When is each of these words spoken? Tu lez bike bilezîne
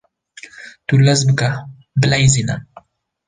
Tu 0.87 0.95
lez 1.05 1.19
bike 1.27 1.49
bilezîne 1.99 2.55